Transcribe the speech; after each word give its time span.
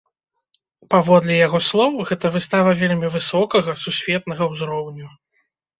Паводле 0.93 1.33
яго 1.47 1.59
слоў, 1.67 1.91
гэта 2.13 2.33
выстава 2.37 2.71
вельмі 2.83 3.07
высокага, 3.19 3.71
сусветнага 3.87 4.43
ўзроўню. 4.55 5.07